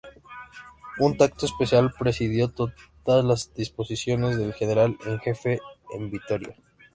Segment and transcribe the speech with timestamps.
[0.97, 5.59] Un tacto especial presidió todas las disposiciones del general en jefe
[5.93, 6.55] en Vitoria.